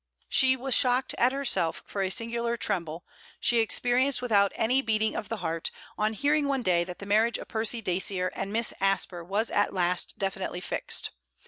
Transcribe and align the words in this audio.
She 0.29 0.55
was 0.55 0.73
shocked 0.73 1.13
at 1.19 1.31
herself 1.31 1.83
for 1.85 2.01
a 2.01 2.09
singular 2.09 2.57
tremble 2.57 3.05
'she 3.39 3.59
experienced, 3.59 4.19
without 4.19 4.51
any 4.55 4.81
beating 4.81 5.15
of 5.15 5.29
the 5.29 5.37
heart, 5.45 5.69
on 5.95 6.13
hearing 6.13 6.47
one 6.47 6.63
day 6.63 6.83
that 6.83 6.97
the 6.97 7.05
marriage 7.05 7.37
of 7.37 7.47
Percy 7.49 7.83
Dacier 7.83 8.31
and 8.33 8.51
Miss 8.51 8.73
Asper 8.81 9.23
was 9.23 9.51
at 9.51 9.75
last 9.75 10.17
definitely 10.17 10.59
fixed. 10.59 11.11